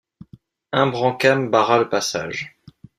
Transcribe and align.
Imbrancam 0.73 1.47
barra 1.51 1.77
le 1.77 1.87
passage. 1.87 2.57